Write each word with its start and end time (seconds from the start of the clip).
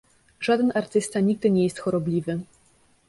Żaden 0.39 0.71
artysta 0.75 1.19
nigdy 1.19 1.51
nie 1.51 1.63
jest 1.63 1.79
chorobliwy. 1.79 2.41